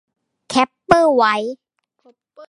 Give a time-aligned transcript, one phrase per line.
[0.53, 1.55] คอปเปอร์ ไวร์
[2.37, 2.39] ด